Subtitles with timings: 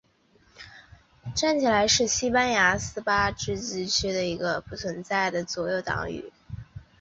[1.35, 6.07] 站起来是西班牙巴斯克自治区的一个已不存在的左翼政党。